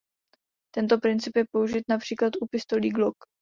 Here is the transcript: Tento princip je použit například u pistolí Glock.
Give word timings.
Tento 0.73 0.97
princip 0.99 1.35
je 1.37 1.45
použit 1.51 1.89
například 1.89 2.33
u 2.41 2.47
pistolí 2.47 2.89
Glock. 2.89 3.17